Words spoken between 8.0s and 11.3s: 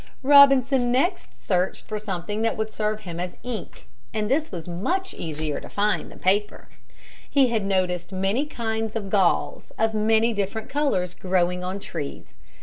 many kinds of galls of many different colors